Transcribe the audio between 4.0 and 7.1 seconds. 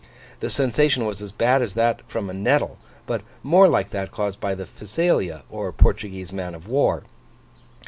caused by the Physalia or Portuguese man of war.